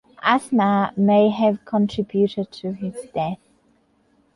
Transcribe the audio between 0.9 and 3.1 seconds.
may have contributed to his